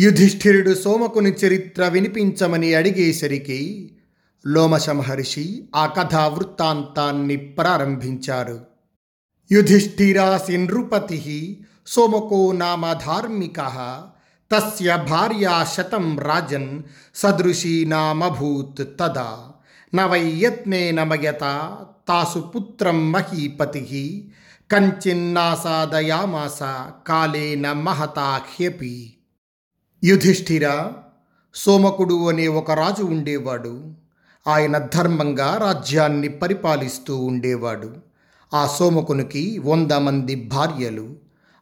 [0.00, 3.90] యుధిష్ఠిరుడు సోమకుని చరిత్ర వినిపించమని అడిగేసరికి
[4.46, 8.60] లోమశ మహర్షి ఆ కథా వృత్తాంతాన్ని ప్రారంభించారు.
[9.52, 13.60] యుధిష్ఠిరాసి నృపతి సోమకో నామ ధార్మిక
[14.52, 16.82] తస్య భార్యా శతం రాజన్
[17.14, 19.48] సదృశీ నామభూత్ తదా
[19.94, 21.40] నవయత్నే నమయత
[22.08, 24.32] తాసు పుత్రం మహీపతి
[24.72, 26.62] కంచిన్నాసాదయామాస
[27.06, 29.14] కాళేన మహతా హ్యపి
[30.04, 30.86] యుధిష్ఠిర
[31.54, 33.94] సోమకుడు అనే ఒక రాజు ఉండేవాడు.
[34.46, 37.94] ఆయన ధర్మంగా రాజ్యాన్ని పరిపాలిస్తూ ఉండేవాడు.
[38.54, 41.16] ఆ సోమకునికి వంద మంది భార్యలు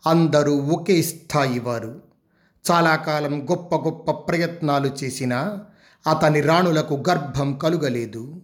[0.07, 2.01] అందరూ ఒకే స్థాయి వారు.
[2.71, 5.61] చాలా కాలం గొప్ప గొప్ప ప్రయత్నాలు చేసినా
[6.11, 8.43] అతని రాణులకు గర్భం కలుగలేదు.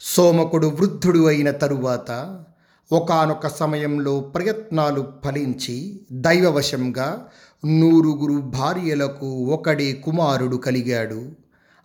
[0.00, 2.44] సోమకుడు వృద్ధుడు అయిన తరువాత
[2.92, 7.26] ఒకానొక సమయంలో ప్రయత్నాలు ఫలించి దైవవశంగా
[7.66, 11.32] నూరుగురు భార్యలకు ఒకడే కుమారుడు కలిగాడు.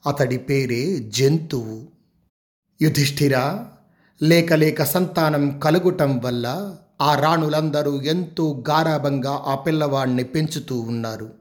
[0.05, 1.87] అతడి పేరే జంతువు.
[2.81, 3.65] యుధిష్ఠిర
[4.23, 11.33] లేక లేక సంతానం కలుగుటం వల్ల ఆ రాణులందరూ ఎంతో గారాభంగా ఆ పిల్లవాణ్ణి పెంచుతూ ఉన్నారు.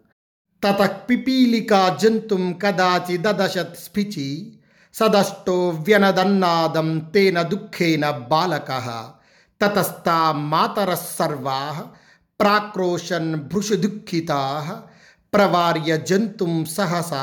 [0.64, 4.59] తత పిపీలికా జంతుం కదాచిదశత్ స్ఫిచి
[4.94, 9.03] సదష్టో వ్యనదన్నాదం తేన దుఃఖేన బాలక
[9.62, 11.83] తతస్థా మాతరస్సర్వా
[12.41, 14.41] ప్రాక్రోశన్ భృషు దుఃఖితా
[15.33, 17.22] ప్రవార్య జంతుం సహసా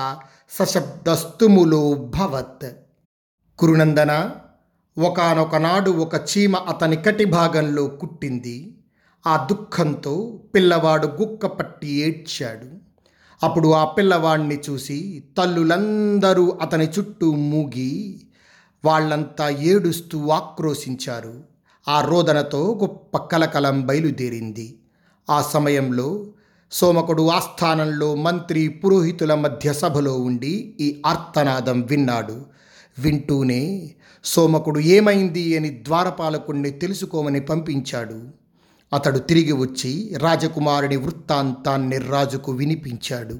[0.52, 1.80] సశబ్దస్తుములో
[2.16, 2.66] భవత్
[3.60, 4.12] కురునందన
[4.98, 8.58] ఒకనొకనాడు ఒక చీమ అతని కటి భాగంలో కుట్టింది
[9.26, 10.16] ఆ దుఃఖంతో
[10.56, 12.70] పిల్లవాడు గుక్క పట్టి ఏడ్చాడు
[13.42, 15.00] అప్పుడు ఆ పిల్లవాడిని చూసి
[15.38, 17.92] తల్లులందరూ అతని చుట్టూ మూగి
[18.84, 21.36] వాళ్ళంతా ఏడుస్తూ ఆక్రోశించారు
[21.88, 24.68] ఆ రోదనతో గొప్ప కలకలం బయలుదేరింది
[25.30, 26.26] ఆ సమయంలో
[26.72, 32.46] సోమకుడు ఆస్థానంలో మంత్రి పురోహితుల మధ్య సభలో ఉండి ఈ ఆర్తనాదం విన్నాడు.
[33.00, 33.92] వింటూనే
[34.24, 38.28] సోమకుడు ఏమైంది అని ద్వారపాలకుణ్ణి తెలుసుకోమని పంపించాడు.
[38.94, 43.34] అతడు తిరిగి వచ్చి రాజకుమారుని వృత్తాంతాన్ని రాజుకు వినిపించాడు.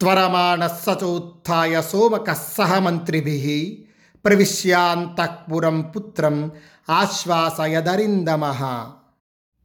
[0.00, 3.86] త్వరమాణ సచోత్థాయ సోమక సహ మంత్రిభి
[4.24, 6.50] ప్రవిశ్యాంతఃపురం పుత్రం
[6.90, 8.44] ఆశ్వాసయదరిందమ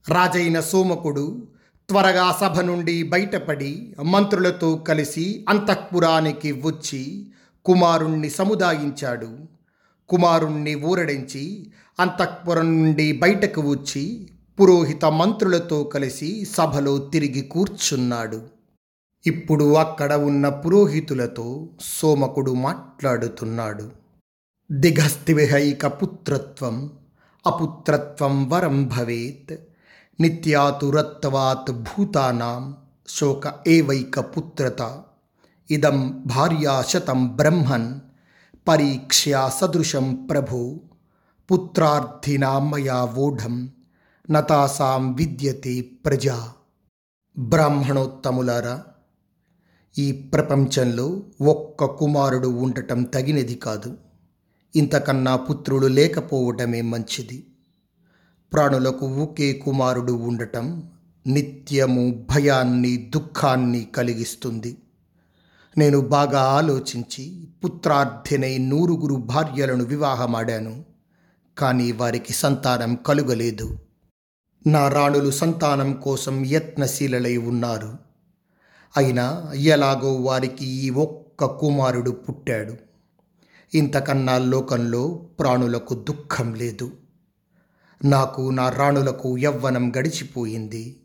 [0.10, 1.48] రాజైన సోమకుడు
[1.90, 7.28] త్వరగా సభ నుండి బయటపడి మంత్రులతో కలిసి అంతఃపురానికి వచ్చి
[7.66, 9.38] కుమారుణ్ణి సముదాయించాడు.
[10.10, 14.30] కుమారుణ్ణి ఊరడించి అంతఃపురం నుండి బయటకు వచ్చి
[14.60, 18.42] పురోహిత మంత్రులతో కలిసి సభలో తిరిగి కూర్చున్నాడు.
[19.28, 23.92] ఇప్పుడు అక్కడ ఉన్న పురోహితులతో సోమకుడు మాట్లాడుతున్నాడు.
[24.72, 26.92] దిగస్తివిహైక పుత్రత్వం
[27.48, 29.67] అపుత్రత్వం వరం భవేత్.
[30.20, 32.76] నిత్యాతురత్వాత్ భూతానాం
[33.08, 35.02] శోక ఏవైక పుత్రత
[35.72, 38.00] ఇదం భార్యాశతం బ్రహ్మన్
[38.68, 40.80] పరీక్ష్యా సదృశం ప్రభు
[41.52, 43.70] పుత్రార్థినా మయా వోఢం
[44.30, 46.50] నతాసాం విద్యతే ప్రజా
[47.38, 48.84] బ్రాహ్మణోత్తములారా
[49.98, 53.98] ఈ ప్రపంచంలో ఒక్క కుమారుడు ఉండటం తగినది కాదు.
[54.76, 57.48] ఇంతకన్నా పుత్రుడు లేకపోవటమే మంచిది.
[58.54, 60.90] ప్రాణులకు ఒకే కుమారుడు ఉండటం
[61.28, 64.78] నిత్యము భయాన్ని దుఃఖాన్ని కలిగిస్తుంది.
[65.78, 70.86] నేను బాగా ఆలోచించి పుత్రార్థినై నూరుగురు భార్యలను వివాహమాడాను.
[71.58, 73.80] కానీ వారికి సంతానం కలుగలేదు.
[74.68, 77.98] నా రాణులు సంతానం కోసం యత్నశీలలై ఉన్నారు.
[78.98, 82.74] అయినా ఎలాగో వారికి ఈ ఒక్క కుమారుడు పుట్టాడు.
[83.74, 85.08] ఇంతకన్నా లోకంలో
[85.40, 86.92] ప్రాణులకు దుఃఖం లేదు.
[88.06, 91.04] నాకు నా రాణులకు యవ్వనం గడిచిపోయింది.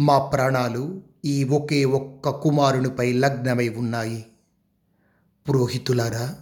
[0.00, 4.26] మా ప్రాణాలు ఈ ఒకే ఒక్క కుమారునిపై లగ్నమై ఉన్నాయి.
[5.48, 6.34] పురోహితులారా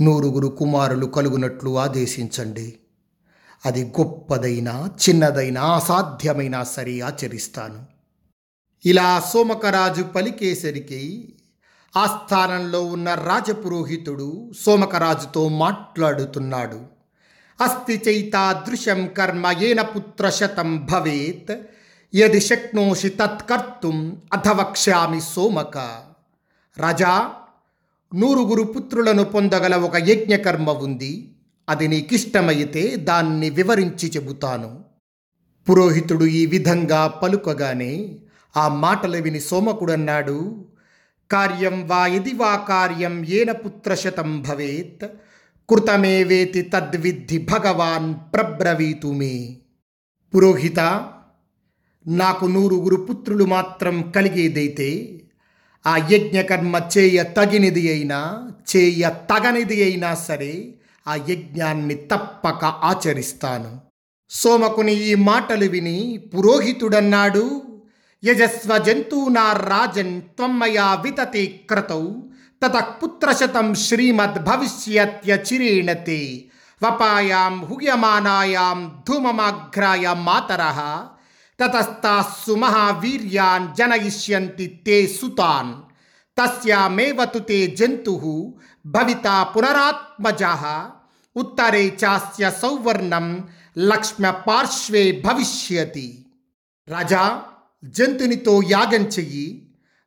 [0.00, 2.78] నూరుగురు కుమారులు కలుగునట్లు ఆదేశించండి.
[3.66, 7.86] అది గొప్పదైనా చిన్నదైనా అసాధ్యమైనా సరే ఆచరిస్తాను.
[8.84, 11.34] ఇలా సోమకరాజు పలికేసరికి
[11.96, 16.95] ఆస్థానంలో ఉన్న రాజపురోహితుడు సోమకరాజుతో మాట్లాడుతున్నాడు.
[17.58, 21.52] అస్తి చైతాదృశం కర్మ ఏన పుత్రశతం భవేత్
[22.14, 23.96] యది శక్నోషి తత్కర్తుం
[24.34, 25.76] అథవక్ష్యామి సోమక
[26.76, 27.12] రాజా
[28.12, 31.12] నూరుగురు పుత్రులను పొందగల ఒక యజ్ఞకర్మ ఉంది
[31.68, 34.70] అది నీకిష్టమైతే దాన్ని వివరించి చెబుతాను
[35.66, 37.92] పురోహితుడు ఈ విధంగా పలుకగానే
[38.54, 40.38] ఆ మాటలు విని సోమకుడన్నాడు
[41.30, 45.06] కార్యం వా ఇది వా కార్యం ఏన పుత్రశతం భవేత్
[45.70, 49.56] కృతమేవేతి తద్విద్ధి భగవాన్ ప్రబ్రవీతు మే.
[50.34, 50.80] పురోహిత
[52.06, 55.20] నాకు నూరుగురు పుత్రులు మాత్రం కలిగేదైతే
[55.86, 60.74] ఆ యజ్ఞకర్మ చేయ తగినది అయినా చేయ తగనిది అయినా సరే
[61.08, 63.80] ఆ యజ్ఞాన్ని తప్పక ఆచరిస్తాను.
[64.30, 67.62] సోమకుని ఈ మాటలు విని పురోహితుడన్నాడు
[68.24, 72.06] యజస్వ జంతూనా రాజన్ త్వమ్మయా వితతే క్రతౌ.
[72.62, 76.20] తతః పుత్రశతం శ్రీమద్ భవిష్యత్యచిరేణ తే
[76.80, 80.78] వపాయాం హుయమానాయాం ధూమమాఘ్రాయ మాతరః
[81.58, 85.72] తతస్తాస్సు మహావీర్యాన్ జనయిష్యంతి తే సుతాన్
[86.36, 88.24] తస్యామేవ తు తే జంతుః
[88.84, 90.64] భవితా పునరాత్మజः
[91.36, 93.26] ఉత్తరే చాస్య సౌవర్ణం
[93.82, 96.08] లక్ష్మ్య పార్శ్వే భవిష్యతి
[96.88, 97.24] రాజా
[97.94, 99.46] జంతునితో యాగం చెయ్యి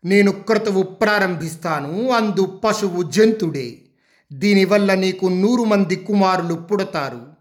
[0.05, 3.77] నేను క్రతువు ప్రారంభిస్తాను అందు పశువు జంతుడే.
[4.33, 7.39] దీనివల్ల నీకు నూరు మంది కుమారులు పుడతారు.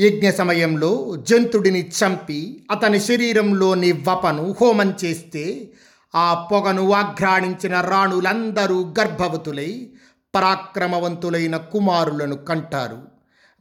[0.00, 5.70] యజ్ఞ సమయంలో జంతుడిని చంపి అతని శరీరంలోని వపను హోమం చేస్తే
[6.14, 9.90] ఆ పొగను ఆఘ్రాణించిన రాణులందరూ గర్భవతులై
[10.34, 12.98] పరాక్రమవంతులైన కుమారులను కంటారు.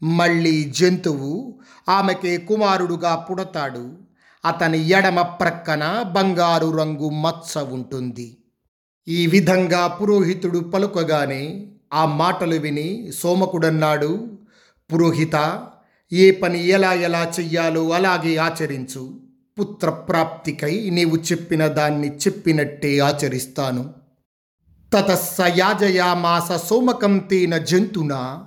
[0.04, 1.60] మళ్ళీ జంతువు
[1.90, 4.09] ఆమెకే కుమారుడుగా పుడతాడు.
[4.46, 8.38] అతని ఎడమ ప్రక్కన బంగారు రంగు మచ్చ ఉంటుంది.
[9.08, 14.38] ఈ విధంగా పురోహితుడు పలుకగానే ఆ మాటలు విని సోమకుడన్నాడు
[14.94, 15.68] పురోహిత
[16.14, 19.20] ఏ పని ఎలా ఎలా చెయ్యాలో అలాగే ఆచరించు.
[19.60, 23.94] పుత్రప్రాప్తికై నీవు చెప్పిన దాన్ని చెప్పినట్టే ఆచరిస్తాను.
[24.94, 28.46] తతస్స యాజయామాస సోమకం తేన జంతునా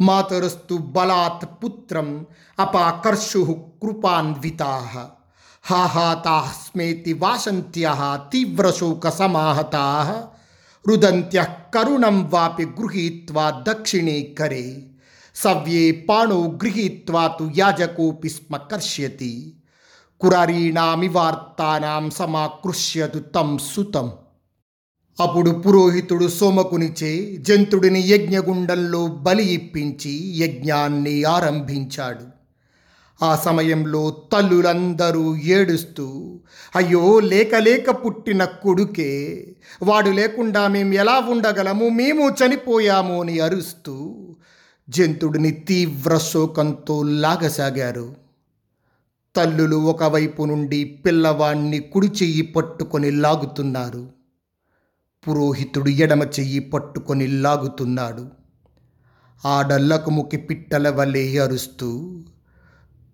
[0.00, 2.26] మాతరస్తు బలాత్ పుత్రం
[2.58, 4.82] అపాకర్షు కృపాన్వితా.
[5.64, 7.12] హాహాతాః స్మేతి
[8.30, 9.84] తీవ్రశోక సమాహతా
[10.84, 11.40] రుదంత్య
[11.74, 14.64] కరుణం వాపి గృహీత్వా దక్షిణే కరే
[15.36, 19.32] సవ్యే పాణో గృహీత్వా తు యాజకోపి స్మ కర్ష్యతి
[20.20, 24.08] కురారీణామివార్తానాం సమాకృష్యతు తం సుతం
[25.18, 32.26] అప్పుడు పురోహితుడు సోమకునిచే జంతుడిని యజ్ఞగుండంలో బలి ఇప్పించి యజ్ఞాన్ని ఆరంభించాడు
[33.22, 36.40] ఆ సమయంలో తల్లులందరూ ఏడుస్తూ
[36.76, 39.12] అయ్యో లేక లేక పుట్టిన కొడుకే
[39.82, 41.88] వాడు లేకుండా మేము ఎలా ఉండగలము?
[41.88, 44.26] మేము చనిపోయాము అని అరుస్తూ
[44.88, 48.16] జంతుడిని తీవ్ర శోకంతో లాగసాగారు.
[49.36, 54.08] తల్లులు ఒకవైపు నుండి పిల్లవాణ్ణి కుడి చెయ్యి పట్టుకొని లాగుతున్నారు.
[55.28, 58.28] పురోహితుడు ఎడమ చెయ్యి పట్టుకొని లాగుతున్నాడు.
[59.44, 62.24] ఆడల్లకు ముకి పిట్టల వలె అరుస్తూ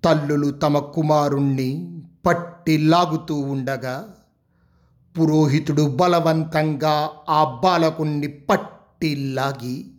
[0.04, 4.14] తల్లులు తమ కుమారుణ్ణి పట్టి లాగుతూ ఉండగా
[5.18, 9.90] పురోహితుడు బలవంతంగా ఆ బాలకుణ్ణి పట్టి లాగి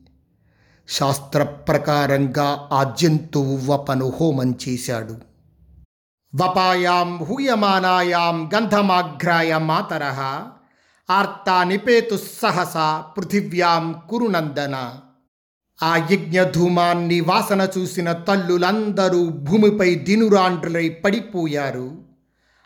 [0.87, 5.15] శాస్త్ర ప్రకారంగా ఆ జంతువు వపను హోమం చేశాడు.
[6.35, 10.03] వపాయాం హూయమానాయాం గంధమాఘ్రాయ మాతర
[11.09, 14.75] ఆర్తా నిపేతు సహసా పృథివ్యాం కురునందన.
[15.83, 21.97] ఆ యజ్ఞధూమాన్ని వాసన చూసిన తల్లులందరూ భూమిపై దినురాండ్రులై పడిపోయారు.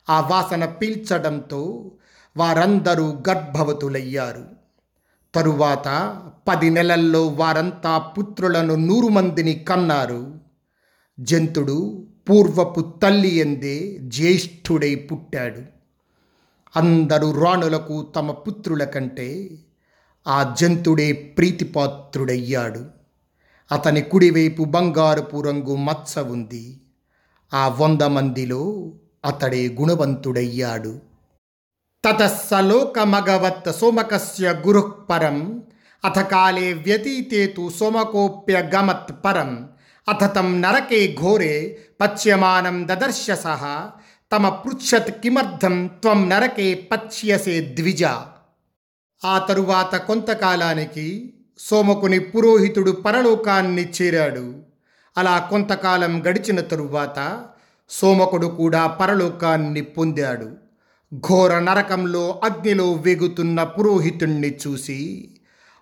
[0.09, 1.91] ఆ వాసన పీల్చడంతో
[2.37, 4.45] వారందరూ గర్భవతులయ్యారు.
[5.35, 6.17] తరువాత
[6.47, 10.39] పది నెలల్లో వారంతా పుత్రులను నూరు మందిని కన్నారు.
[11.19, 15.61] జంతుడు పూర్వపు తల్లి ఎందే జ్యేష్ఠుడై పుట్టాడు.
[16.75, 19.49] అందరూ రాణులకు తమ పుత్రుల కంటే
[20.27, 23.02] ఆ జంతుడే ప్రీతిపాత్రుడయ్యాడు.
[23.71, 26.79] అతని కుడివైపు బంగారపు రంగు మచ్చ ఉంది.
[27.53, 28.91] ఆ వంద మందిలో
[29.25, 30.99] అతడే గుణవంతుడయ్యాడు.
[32.05, 35.63] తతస్సలోక మగవత్ సోమకస్య గురుః పరం
[36.05, 39.69] అథ కాలే వ్యతీతే తు సోమకోప్యగమత్ పరం
[40.07, 43.89] అథ తం నరకే ఘోరే పచ్యమానం దదర్శ సహ
[44.31, 48.03] తమ పృచ్ఛత్ కిమర్థం త్వం నరకే పచ్యసే ద్విజ.
[49.25, 51.07] ఆ తరువాత కొంతకాలానికి
[51.57, 54.53] సోమకుని పురోహితుడు పరలోకాన్ని చేరాడు.
[55.17, 57.43] అలా కొంతకాలం గడిచిన తరువాత
[57.89, 60.49] సోమకుడు కూడా పరలోకాన్ని పొందాడు.
[61.15, 65.31] ఘోర నరకంలో అగ్నిలో వేగుతున్న పురోహితుణ్ణి చూసి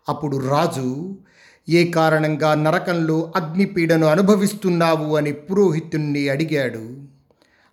[0.10, 1.18] అప్పుడు రాజు
[1.70, 5.16] ఏ కారణంగా నరకంలో అగ్నిపీడను అనుభవిస్తున్నావు?
[5.16, 7.00] అని పురోహితుణ్ణి అడిగాడు.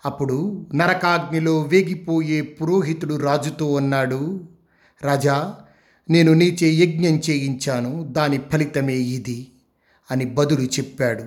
[0.06, 4.40] అప్పుడు నరకాగ్నిలో వేగిపోయే పురోహితుడు రాజుతో అన్నాడు
[5.02, 5.54] రాజా
[6.10, 9.52] నేను నీచే యజ్ఞం చేయించాను దాని ఫలితమే ఇది
[10.10, 11.24] అని బదులు చెప్పాడు.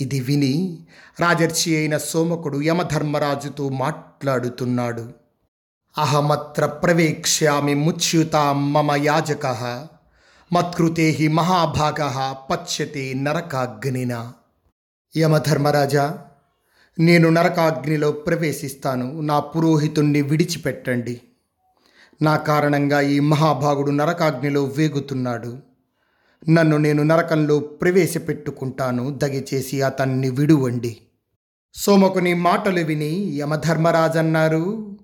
[0.00, 0.78] ఇది విని
[1.20, 5.12] రాజర్షి అయిన సోమకుడు యమధర్మరాజుతో మాట్లాడుతున్నాడు.
[5.98, 9.46] అహమత్ర ప్రవేక్ష్యామి ముచ్యుతాం మమ యాజక
[10.52, 14.32] మత్కృతే హి మహాభాగ పచ్యతే నరకాగ్నిన.
[15.16, 16.18] యమధర్మరాజా
[16.98, 21.20] నేను నరకాగ్నిలో ప్రవేశిస్తాను నా పురోహితుణ్ణి విడిచిపెట్టండి.
[22.22, 25.58] నా కారణంగా ఈ మహాభాగుడు నరకాగ్నిలో వేగుతున్నాడు.
[26.50, 29.10] నన్ను నేను నరకంలో ప్రవేశపెట్టుకుంటాను.
[29.10, 30.96] దయచేసి అతన్ని విడువండి.
[31.74, 34.96] సోమకుని మాటలు విని యమధర్మరాజన్నారు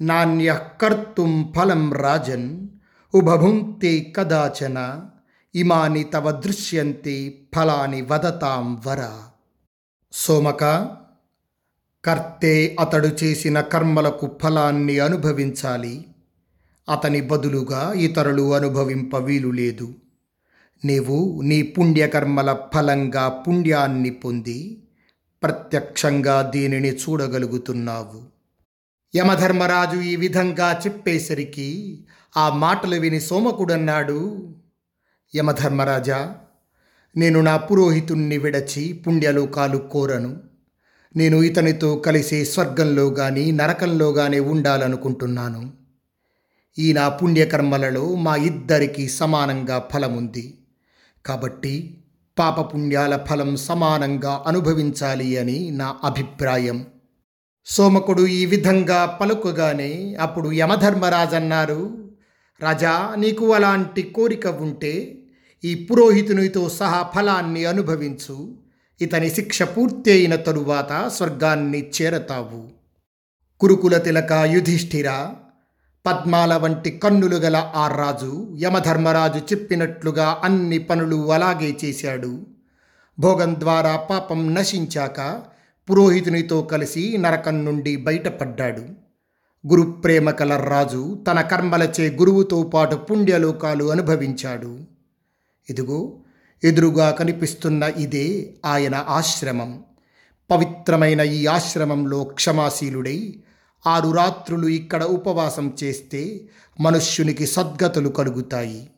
[0.00, 2.68] నాణ్య కర్తుం ఫలం రాజన్
[3.14, 5.00] ఉభభుంక్తే కదాచన
[5.54, 9.08] ఇమాని తవ దృశ్యంతి ఫలాని వదతాం వర.
[10.12, 10.88] సోమక
[12.04, 16.06] కర్తే అతడు చేసిన కర్మలకు ఫలాన్ని అనుభవించాలి.
[16.88, 19.94] అతని బదులుగా ఇతరులు అనుభవింప వీలు లేదు.
[20.84, 24.82] నీవు నీ పుణ్యకర్మల ఫలంగా పుణ్యాన్ని పొంది
[25.42, 28.22] ప్రత్యక్షంగా దీనిని చూడగలుగుతున్నావు.
[29.16, 31.68] యమధర్మరాజు ఈ విధంగా చెప్పేసరికి
[32.36, 34.48] ఆ మాటలు విని సోమకుడన్నాడు.
[35.36, 36.36] యమధర్మరాజా
[37.16, 40.36] నేను నా పురోహితుణ్ణి విడచి పుణ్యలోకాలు కోరను.
[41.16, 45.85] నేను ఇతనితో కలిసి స్వర్గంలో కానీ నరకంలో కానీ ఉండాలనుకుంటున్నాను.
[46.78, 50.58] ఈ నా పుణ్యకర్మలలో మా ఇద్దరికి సమానంగా ఫలముంది.
[51.26, 51.98] కాబట్టి
[52.38, 56.86] పాపపుణ్యాల ఫలం సమానంగా అనుభవించాలి అని నా అభిప్రాయం.
[57.66, 62.10] సోమకుడు ఈ విధంగా పలుకుగానే అప్పుడు యమధర్మరాజన్నారు
[62.60, 65.18] రాజా నీకు అలాంటి కోరిక ఉంటే
[65.64, 68.54] ఈ పురోహితునితో సహా ఫలాన్ని అనుభవించు.
[69.00, 72.68] ఇతని శిక్ష పూర్తి అయిన తరువాత స్వర్గాన్ని చేరతావు.
[73.60, 75.28] కురుకుల తిలక యుధిష్ఠిర
[76.06, 82.46] పద్మాల వంటి కన్నులు గల ఆ రాజు యమధర్మరాజు చెప్పినట్లుగా అన్ని పనులు అలాగే చేశాడు.
[83.18, 85.42] భోగం ద్వారా పాపం నశించాక
[85.90, 88.82] పురోహితునితో కలిసి నరకం నుండి బయటపడ్డాడు.
[89.66, 94.80] గురుప్రేమ కల రాజు తన కర్మలచే గురువుతో పాటు పుణ్యలోకాలు అనుభవించాడు.
[95.70, 96.12] ఇదిగో
[96.64, 99.82] ఎదురుగా కనిపిస్తున్న ఇదే ఆయన ఆశ్రమం.
[100.50, 103.42] పవిత్రమైన ఈ ఆశ్రమంలో క్షమాశీలుడై
[103.86, 106.48] ఆరు రాత్రులు ఇక్కడ ఉపవాసం చేస్తే
[106.80, 108.90] మనుష్యునికి సద్గతులు కలుగుతాయి.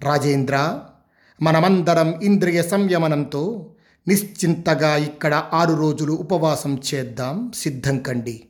[0.00, 0.80] రాజేంద్ర
[1.42, 3.70] మనమందరం ఇంద్రియ సంయమనంతో
[4.08, 8.44] నిశ్చింతగా ఇక్కడ ఆరు రోజులు ఉపవాసం చేద్దాం సిద్ధం కండి.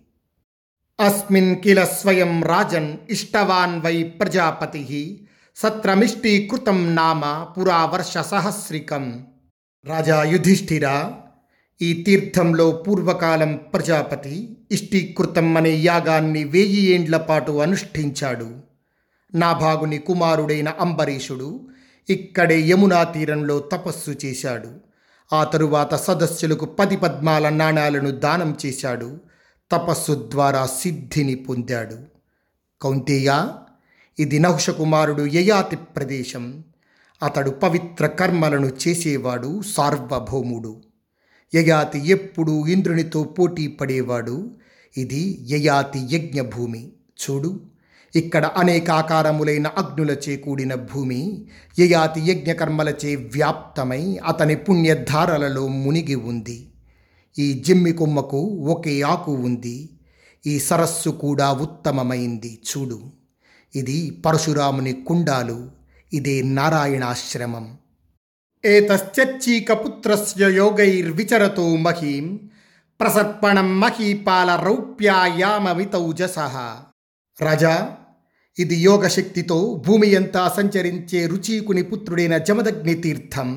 [1.00, 9.26] అస్మిన్ కిల స్వయం రాజన్ ఇష్టవాన్ వై ప్రజాపతి సత్రమిష్టీకృతం నామ పురా వర్ష సహస్రికం.
[9.86, 11.10] రాజా యుధిష్ఠిర
[11.82, 18.56] ఈ తీర్థంలో పూర్వకాలం ప్రజాపతి ఇష్టీకృతం అనే యాగాన్ని వెయ్యి ఏండ్ల పాటు అనుష్ఠించాడు.
[19.34, 21.68] నాభాగుని కుమారుడైన అంబరీషుడు
[22.10, 24.68] ఇక్కడే యమునా తీరంలో తపస్సు చేశాడు.
[25.32, 29.20] ఆ తరువాత సదస్సులకు పది పద్మాల నాణాలను దానం చేశాడు.
[29.72, 31.98] తపస్సు ద్వారా సిద్ధిని పొందాడు.
[32.82, 33.48] కౌంతేయ
[34.18, 36.64] ఇది నహుషకుమారుడు యయాతి ప్రదేశం.
[37.22, 40.82] అతడు పవిత్ర కర్మలను చేసేవాడు సార్వభౌముడు.
[41.54, 44.50] యయాతి ఎప్పుడూ ఇంద్రునితో పోటీ పడేవాడు.
[44.96, 46.92] ఇది యయాతి యజ్ఞభూమి.
[47.22, 47.60] చూడు
[48.16, 51.46] ఇక్కడ అనేక ఆకారములైన అగ్నులచే కూడిన భూమి.
[51.78, 56.70] యయాతి యజ్ఞకర్మలచే వ్యాప్తమై అతని పుణ్యధారలలో మునిగి ఉంది.
[57.38, 59.90] ఈ జిమ్మి కొమ్మకు ఒకే ఆకు ఉంది.
[60.46, 62.58] ఈ సరస్సు కూడా ఉత్తమమైంది.
[62.70, 63.02] చూడు
[63.76, 65.70] ఇది పరశురాముని కుండాలు.
[66.12, 67.78] ఇదే నారాయణాశ్రమం.
[68.64, 72.26] ఏతశ్చీకపుత్రస్య యోగైర్విచరతో మహీం
[73.00, 76.38] ప్రసర్పణం మహీపాల రౌప్యాయామమితౌజస
[77.38, 77.74] రాజా
[78.58, 83.50] ఇది యోగశక్తితో భూమి అంతా సంచరించే రుచీకుని పుత్రుడైన జమదగ్ని తీర్థం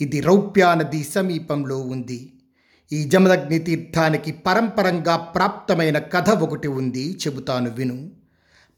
[0.00, 2.20] ఇది రౌప్యా నది సమీపంలో ఉంది
[2.92, 8.10] ఈ జమదగ్ని తీర్థానికి పరంపరంగా ప్రాప్తమైన కథ ఒకటి ఉంది చెబుతాను విను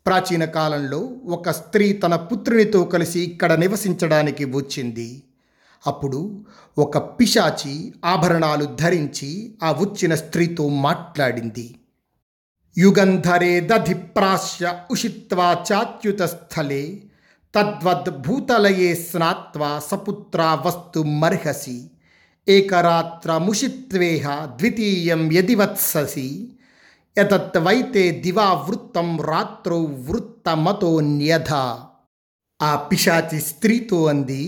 [0.07, 5.23] ప్రాచీన కాలంలో ఒక స్త్రీ తన పుత్రునితో కలిసి ఇక్కడ నివసించడానికి వచ్చింది।
[5.87, 6.45] అప్పుడు
[6.79, 11.67] ఒక పిశాచి ఆభరణాలు ధరించి ఆ వచ్చిన స్త్రీతో మాట్లాడింది.
[12.79, 17.03] యుగంధరే దధిప్రాశ్య ఉషిత్వా చాత్యుత స్థలే
[17.55, 21.91] తద్వద్ భూతలయే స్నాత్వా సపుత్రా వస్తు మర్హసి
[22.49, 26.29] ఏకరాత్రముషిత్వేహ ద్వితీయం యదివత్ససి
[27.17, 31.53] ఎతత్ వైతే దివా వృత్తం రాత్రౌ వృత్తమతోన్యథ
[32.63, 34.43] ఆ పిశాచి స్త్రీతో అంది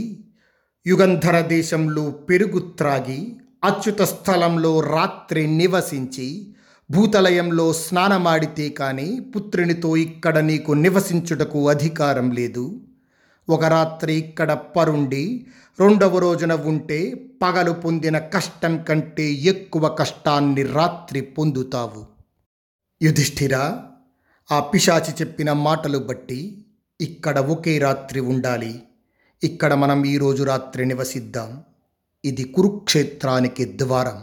[0.87, 6.55] యుగంధర దేశంలో పెరుగు త్రాగి అచ్యుత స్థలంలో రాత్రి నివసించి
[6.91, 12.81] భూతలయంలో స్నానమాడితే కానీ పుత్రునితో ఇక్కడ నీకు నివసించుటకు అధికారం లేదు.
[13.49, 15.47] ఒక రాత్రి ఇక్కడ పరుండి
[15.79, 17.01] రెండవ రోజున ఉంటే
[17.43, 22.07] పగలు పొందిన కష్టం కంటే ఎక్కువ కష్టాన్ని రాత్రి పొందుతావు.
[23.03, 23.65] యుధిష్ఠిరా
[24.51, 26.67] ఆ పిశాచి చెప్పిన మాటలు బట్టి
[27.01, 28.83] ఇక్కడ ఒకే రాత్రి ఉండాలి.
[29.42, 31.64] ఇక్కడ మనం ఈరోజు రాత్రి నివసిద్దాం.
[32.25, 34.23] ఇది కురుక్షేత్రానికి ద్వారం.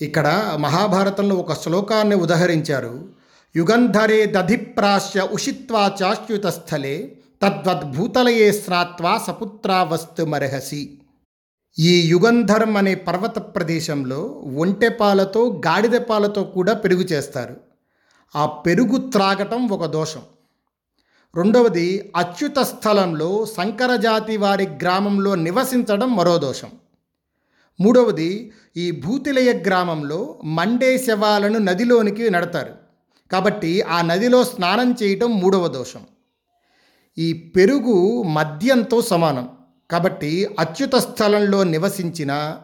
[0.00, 3.08] ఇక్కడ మహాభారతంలో ఒక శ్లోకాన్ని ఉదహరించారు.
[3.56, 10.98] యుగంధరే దధిప్రాశ్య ఉషిత్వా చాశ్యుత స్థలే తద్వద్భూతలయే స్నాత్వా సపుత్రావస్తు మరహసి.
[11.78, 14.22] ఈ యుగంధరం అనే పర్వత ప్రదేశంలో
[14.56, 17.56] ఒంటె పాలతో గాడిద పాలతో కూడా పెరుగు చేస్తారు.
[18.36, 20.22] ఆ పెరుగు త్రాగటం ఒక దోషం.
[21.36, 26.70] రెండవది అచ్యుత స్థలంలో సంకరజాతి వారి గ్రామంలో నివసించడం మరో దోషం.
[27.80, 32.74] మూడవది ఈ భూతిలయ గ్రామంలో మండే శవాలను నదిలోనికి నడతారు.
[33.32, 36.00] కాబట్టి ఆ నదిలో స్నానం చేయటం మూడవ దోషం.
[37.18, 39.48] ఈ పెరుగు మద్యంతో సమానం.
[39.90, 42.58] కాబట్టి అచ్యుత స్థలంలో నివసించిన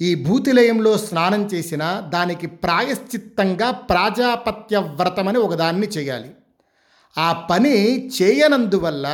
[0.00, 6.30] ఈ భూతిలయంలో స్నానం చేసిన దానికి ప్రాయశ్చిత్తంగా ప్రాజాపత్య వ్రతమని ఒకదాన్ని చేయాలి.
[7.18, 9.06] ఆ పని చేయనందువల్ల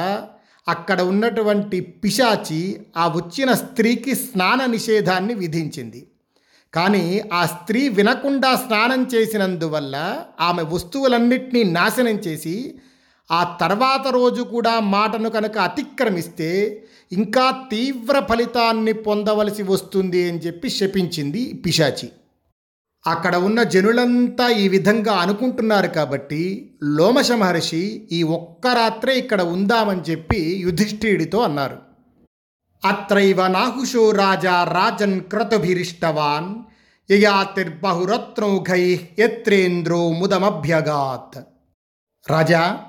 [0.69, 6.07] అక్కడ ఉన్నటువంటి పిశాచి ఆ వచ్చిన స్త్రీకి స్నాన నిషేధాన్ని విధించింది.
[6.75, 12.75] కానీ ఆ స్త్రీ వినకుండా స్నానం చేసినందువల్ల ఆమె వస్తువులన్నింటినీ నాశనం చేసి
[13.31, 16.83] ఆ తర్వాత రోజు కూడా మాటను కనుక అతిక్రమిస్తే
[17.13, 22.09] ఇంకా తీవ్ర ఫలితాన్ని పొందవలసి వస్తుంది అని చెప్పి శపించింది పిశాచి.
[23.07, 30.57] అక్కడ ఉన్న జనులంతా ఈ విధంగా అనుకుంటున్నారు కాబట్టి లోమశ మహర్షి ఈ ఒక్క రాత్రే ఇక్కడ ఉందామని చెప్పి
[30.57, 31.79] యుధిష్ఠిరుడితో అన్నారు.
[32.85, 36.55] అత్రైవ నాహుషో రాజా రాజన్ క్రతుభిరిష్టవాన్
[37.13, 41.45] యయాతిర్బహురత్నౌఘై యత్రేంద్రో ముదమభ్యగాత్.
[42.31, 42.81] రాజా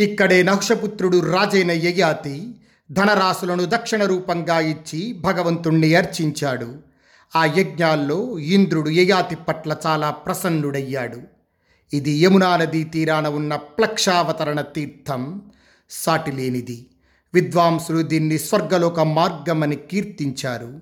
[0.00, 2.54] ఇక్కడే నహుషపుత్రుడు రాజైన యయాతి
[2.92, 6.91] ధనరాశులను దక్షిణ రూపంగా ఇచ్చి భగవంతుణ్ణి అర్చించాడు.
[7.36, 11.18] ఆ యజ్ఞాల్లో ఇంద్రుడు యయాతి పట్ల చాలా ప్రసన్నుడయ్యాడు.
[11.92, 15.42] ఇది యమునా నదీ తీరాన ఉన్న ప్లక్షావతరణ తీర్థం.
[15.90, 16.86] సాటిలేనిది.
[17.34, 20.80] విద్వాంసులు దీన్ని స్వర్గలోక మార్గమని కీర్తించారు.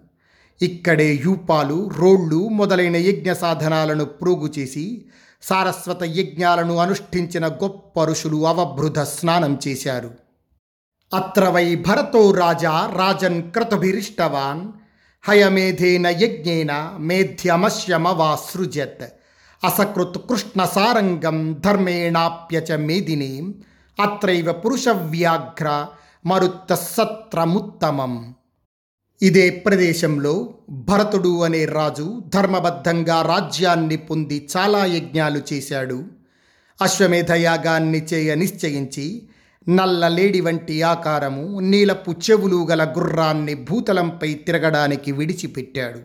[0.63, 5.05] ఇక్కడే యూపాలు రోళ్ళు మొదలైన యజ్ఞ సాధనాలను ప్రోగు చేసి
[5.43, 10.15] సారస్వత యజ్ఞాలను అనుష్ఠించిన గొప్ప ఋషులు అవభృత స్నానం చేశారు.
[11.15, 14.73] అత్రవై భరతో రాజా రాజన్ క్రతుభిరిష్టవాన్
[15.23, 19.13] హయమేధేన యజ్ఞేన మేధ్యమశ్యమవాసృజత్.
[19.65, 23.55] అసకృత్ కృష్ణసారంగం ధర్మేణాప్యచ మేదిని
[24.03, 25.87] అత్రైవ పురుషవ్యాఘ్ర
[26.27, 28.35] మరుత్త సత్రముత్తమం
[29.23, 36.05] ఇదే ప్రదేశంలో భరతుడు అనే రాజు ధర్మబద్ధంగా రాజ్యాన్ని పొంది చాలా యజ్ఞాలు చేశాడు.
[36.83, 39.29] అశ్వమేధ యాగాన్ని చేయ నిశ్చయించి
[39.69, 46.01] నల్ల లేడి వంటి ఆకారము నీలపు చెవులు గల గుర్రాన్ని భూతలంపై తిరగడానికి విడిచిపెట్టాడు.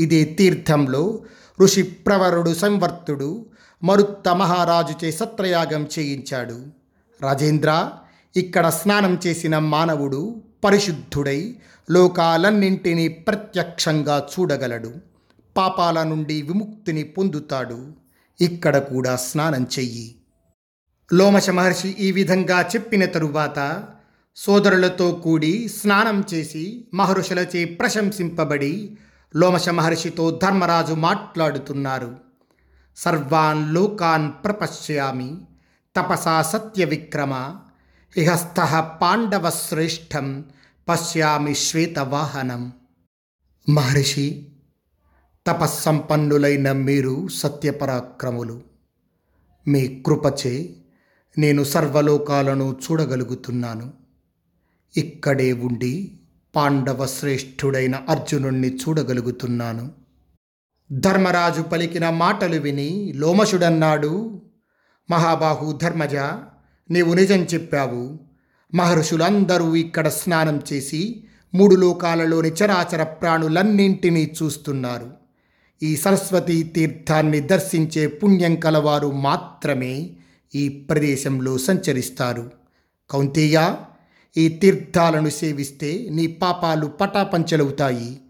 [0.00, 1.24] ఇదే తీర్థంలో
[1.60, 3.46] ఋషి ప్రవరుడు సంవర్తుడు
[3.82, 6.66] మరుత్త మహారాజుచే సత్రయాగం చేయించాడు.
[7.22, 7.90] రాజేంద్ర
[8.36, 11.54] ఇక్కడ స్నానం చేసిన మానవుడు పరిశుద్ధుడై
[11.90, 14.94] లోకాలన్నింటినీ ప్రత్యక్షంగా చూడగలడు.
[15.56, 17.92] పాపాల నుండి విముక్తిని పొందుతాడు.
[18.40, 20.14] ఇక్కడ కూడా స్నానం చెయ్యి.
[21.12, 23.84] లోమశ మహర్షి ఈ విధంగా చెప్పిన తరువాత
[24.36, 28.98] సోదరులతో కూడి స్నానం చేసి మహర్షులచే ప్రశంసింపబడి
[29.36, 32.16] లోమశ మహర్షితో ధర్మరాజు మాట్లాడుతున్నారు.
[32.96, 35.36] సర్వాన్ లోకాన్ ప్రపశ్యామి
[35.96, 37.56] తపసా సత్య విక్రమ
[38.16, 38.60] ఇహస్థ
[39.02, 40.44] పాండవశ్రేష్టం
[40.88, 42.72] పశ్యామి శ్వేతవాహనం
[43.68, 44.48] మహర్షి
[45.46, 48.60] తపస్సంపన్నులైన మీరు సత్యపరాక్రములు.
[49.68, 50.76] మీ కృపచే
[51.38, 53.92] నేను సర్వలోకాలను చూడగలుగుతున్నాను.
[54.96, 56.18] ఇక్కడే ఉండి
[56.56, 59.90] పాండవ శ్రేష్ఠుడైన అర్జునుణ్ణి చూడగలుగుతున్నాను.
[60.92, 64.42] ధర్మరాజు పలికిన మాటలు విని లోమశుడన్నాడు
[65.10, 66.14] మహాబాహు ధర్మజ
[66.90, 68.20] నీవు నిజం చెప్పావు.
[68.74, 75.10] మహర్షులందరూ ఇక్కడ స్నానం చేసి మూడు లోకాలలోని చరాచర ప్రాణులన్నింటినీ చూస్తున్నారు.
[75.82, 80.16] ఈ సరస్వతీ తీర్థాన్ని దర్శించే పుణ్యం కలవారు మాత్రమే
[80.54, 82.50] ఈ ప్రదేశంలో సంచరిస్తారు.
[83.10, 83.76] కౌంతేయ
[84.36, 88.20] ఈ తీర్థాలను సేవిస్తే నీ పాపాలు పటాపంచలవుతాయి.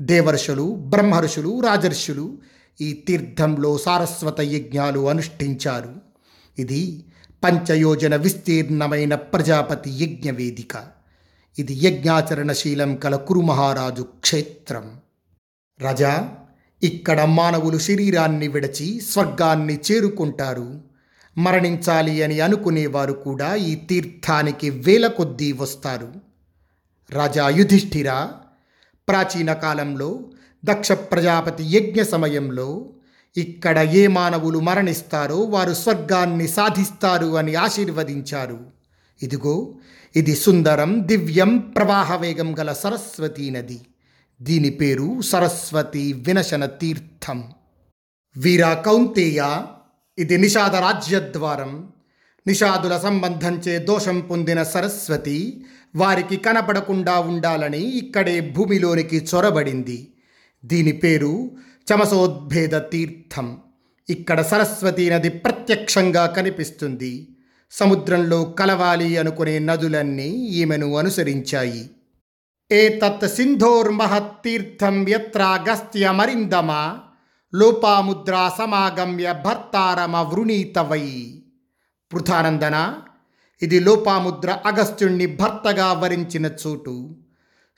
[0.00, 2.38] దేవర్షులు బ్రహ్మర్షులు రాజర్షులు
[2.80, 5.94] ఈ తీర్థంలో సారస్వత యజ్ఞాలు అనుష్ఠించారు.
[6.58, 7.04] ఇది
[7.44, 10.86] పంచయోజన విస్తీర్ణమైన ప్రజాపతి యజ్ఞవేదిక
[11.58, 14.90] ఇది యజ్ఞాచరణశీలం కల కురుమహారాజు క్షేత్రం.
[15.80, 16.34] రజా
[16.82, 20.87] ఇక్కడ మానవులు శరీరాన్ని విడచి స్వర్గాన్ని చేరుకుంటారు.
[21.38, 26.12] మరణించాలి అని అనుకునేవారు కూడా ఈ తీర్థానికి వేల కొద్దీ వస్తారు.
[27.10, 28.28] రాజా యుధిష్ఠిర
[29.08, 30.20] ప్రాచీన కాలంలో
[30.64, 32.90] దక్ష ప్రజాపతి యజ్ఞ సమయంలో
[33.36, 38.58] ఇక్కడ ఏ మానవులు మరణిస్తారో వారు స్వర్గాన్ని సాధిస్తారు అని ఆశీర్వదించారు.
[39.22, 39.74] ఇదిగో
[40.16, 43.80] ఇది సుందరం దివ్యం ప్రవాహ వేగం గల సరస్వతీ నది.
[44.42, 47.38] దీని పేరు సరస్వతి వినశన తీర్థం.
[48.36, 49.42] వీరా కౌంతేయ
[50.18, 51.88] ఇది నిషాద రాజ్యద్వారం.
[52.46, 55.64] నిషాదుల సంబంధంచే దోషం పొందిన సరస్వతి
[55.96, 60.08] వారికి కనపడకుండా ఉండాలని ఇక్కడే భూమిలోనికి చొరబడింది.
[60.64, 61.50] దీని పేరు
[61.92, 63.56] చమసోద్భేద తీర్థం.
[64.10, 67.28] ఇక్కడ సరస్వతీ నది ప్రత్యక్షంగా కనిపిస్తుంది.
[67.70, 71.90] సముద్రంలో కలవాలి అనుకునే నదులన్నీ ఈమెను అనుసరించాయి.
[72.72, 76.98] ఏతత్ సింధోర్మహత్తీర్థం యత్రాగస్త్యమరిందమ?
[77.54, 81.34] లోపాముద్రా సమాగమ్య భర్తారమవృణీత వై
[82.12, 82.94] పృథానందన
[83.62, 87.16] ఇది లోపాముద్ర అగస్త్యుణ్ణి భర్తగా వరించిన చోటు.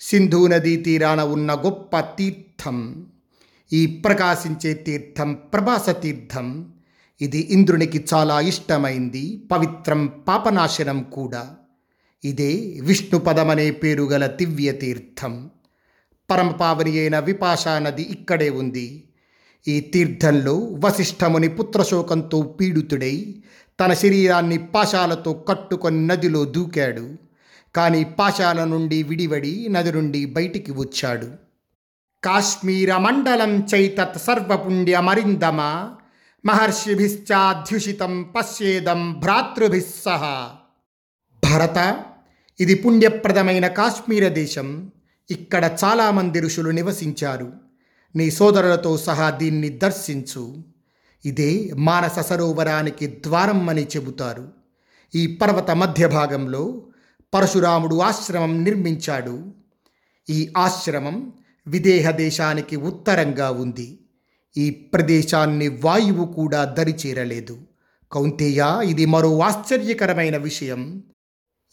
[0.00, 3.06] సింధు నదీ తీరాన ఉన్న గొప్ప తీర్థం.
[3.72, 6.72] ఈ ప్రకాశించే తీర్థం ప్రభాస తీర్థం.
[7.20, 11.56] ఇది ఇంద్రునికి చాలా ఇష్టమైంది పవిత్రం పాపనాశనం కూడా.
[12.24, 15.50] ఇదే విష్ణుపదమనే పేరుగల దివ్య తీర్థం
[16.30, 19.04] పరమపావని అయిన విపాషా నది ఇక్కడే ఉంది.
[19.68, 23.42] ఈ తీర్థంలో వశిష్ఠముని పుత్రశోకంతో పీడితుడై
[23.80, 27.16] తన శరీరాన్ని పాశాలతో కట్టుకొని నదిలో దూకాడు.
[27.76, 31.28] కానీ పాశాల నుండి విడివడి నది నుండి బయటికి వచ్చాడు.
[32.24, 35.60] కాశ్మీర మండలం చైతత్ సర్వపుణ్య మరిందమ?
[36.46, 40.48] మహర్షిభిశ్చాధ్యుషితం పశ్యేదం భ్రాతృభిస్సహ
[41.44, 42.04] భరత
[42.60, 44.90] ఇది పుణ్యప్రదమైన కాశ్మీర దేశం.
[45.30, 47.69] ఇక్కడ చాలామంది ఋషులు నివసించారు.
[48.16, 50.56] నీ సోదరులతో సహా దీన్ని దర్శించు.
[51.24, 54.48] ఇదే మానస సరోవరానికి ద్వారం అని చెబుతారు.
[55.14, 56.82] ఈ పర్వత మధ్య భాగంలో
[57.34, 59.52] పరశురాముడు ఆశ్రమం నిర్మించాడు.
[60.30, 61.32] ఈ ఆశ్రమం
[61.66, 63.98] విదేహ దేశానికి ఉత్తరంగా ఉంది.
[64.56, 67.58] ఈ ప్రదేశాన్ని వాయువు కూడా దరిచేరలేదు.
[68.12, 71.02] కౌంతేయ ఇది మరో ఆశ్చర్యకరమైన విషయం.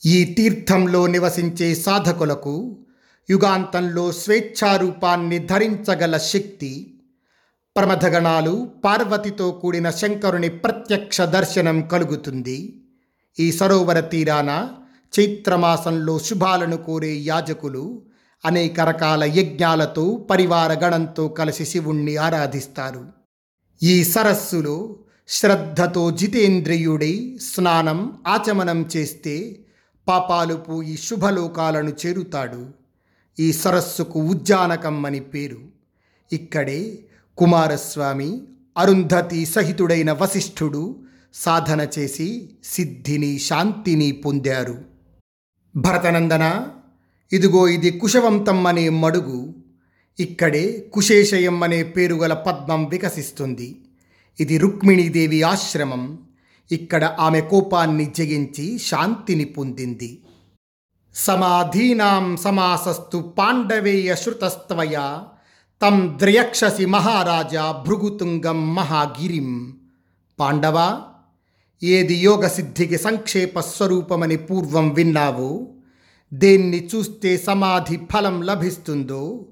[0.06, 2.86] ఈ తీర్థంలో నివసించే సాధకులకు
[3.30, 6.94] యుగాంతంలో స్వేచ్ఛారూపాన్ని ధరించగల శక్తి
[7.78, 12.84] ప్రమథగణాలు పార్వతితో కూడిన శంకరుని ప్రత్యక్ష దర్శనం కలుగుతుంది.
[13.40, 14.70] ఈ సరోవర తీరాన
[15.20, 18.02] చైత్రమాసంలో శుభాలను కోరే యాజకులు
[18.46, 23.06] అనేక రకాల యజ్ఞాలతో పరివార గణంతో కలిసి శివుణ్ణి ఆరాధిస్తారు.
[23.84, 24.96] ఈ సరస్సులో
[25.28, 29.60] శ్రద్ధతో జితేంద్రియుడై స్నానం ఆచమనం చేస్తే
[30.08, 32.77] పాపాలు పోయి శుభలోకాలను చేరుతాడు.
[33.40, 35.58] ఈ సరస్సుకు ఉజ్జానకం అని పేరు.
[36.34, 37.00] ఇక్కడే
[37.38, 38.42] కుమారస్వామి
[38.78, 41.00] అరుంధతి సహితుడైన వశిష్ఠుడు
[41.34, 44.78] సాధన చేసి సిద్ధిని శాంతిని పొందారు.
[45.76, 46.68] భరతనందన
[47.32, 49.54] ఇదిగో ఇది కుశవంతం అనే మడుగు.
[50.20, 53.82] ఇక్కడే కుశేషయం అనే పేరుగల పద్మం వికసిస్తుంది.
[54.40, 56.20] ఇది రుక్మిణీదేవి ఆశ్రమం.
[56.72, 60.20] ఇక్కడ ఆమె కోపాన్ని జయించి శాంతిని పొందింది.
[61.18, 65.22] సమాధీనాం సమాసస్తు పాండవేయ శృతస్త్వయ
[65.82, 69.78] తం ద్రయక్షసి మహారాజా భృగుతుంగం మహాగిరిం.
[70.40, 71.02] పాండవ
[71.84, 75.68] ఏది యోగ సిద్ధికి సంక్షేప స్వరూపమని పూర్వం విన్నావో?
[76.34, 79.46] దేన్ని చూస్తే సమాధి ఫలం లభిస్తుందో?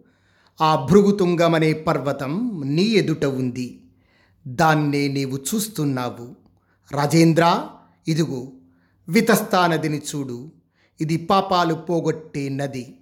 [0.61, 3.81] ఆ భృగుతుంగమనే పర్వతం నీ ఎదుట ఉంది.
[4.47, 6.35] దాన్నే నీవు చూస్తున్నావు.
[6.91, 7.67] రాజేంద్ర
[8.07, 8.47] ఇదిగో
[9.09, 10.51] వితస్థానదిని చూడు.
[11.01, 12.95] ఇది పాపాలు పోగొట్టే నది.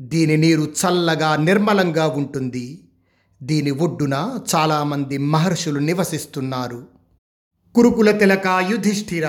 [0.00, 2.82] దీని నీరు చల్లగా నిర్మలంగా ఉంటుంది.
[3.42, 6.86] దీని ఒడ్డున చాలామంది మహర్షులు నివసిస్తున్నారు.
[7.74, 9.28] కురుకుల తిలక యుధిష్ఠిర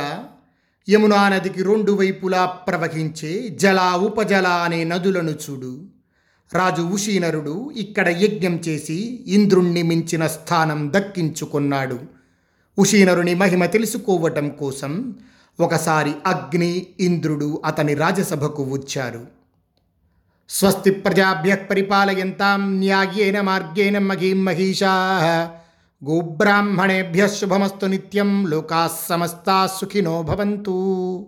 [0.90, 5.86] యమునా నదికి రెండు వైపులా ప్రవహించే జల ఉపజల అనే నదులను చూడు.
[6.54, 12.00] రాజు ఉషీనరుడు ఇక్కడ యజ్ఞం చేసి ఇంద్రుణ్ణి మించిన స్థానం దక్కించుకున్నాడు.
[12.78, 15.16] ఉషీనరుని మహిమ తెలుసుకోవటం కోసం
[15.60, 19.28] ఒకసారి అగ్ని ఇంద్రుడు అతని రాజసభకు వచ్చారు.
[20.50, 24.92] స్వస్తి ప్రజాభ్య పరిపాలయంతాం న్యాయేన మార్గేణ మహీం మహిషా.
[26.10, 31.28] గోబ్రాహ్మణేభ్య శుభమస్తు నిత్యం లోకా సమస్తా సుఖినో భవంతు.